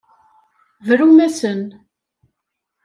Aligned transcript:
Brum-asen. 0.87 1.61